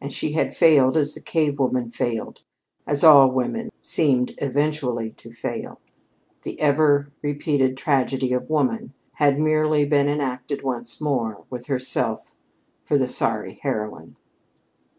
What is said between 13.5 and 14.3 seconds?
heroine.